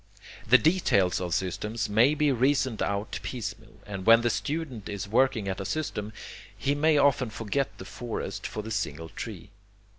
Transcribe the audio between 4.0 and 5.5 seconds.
when the student is working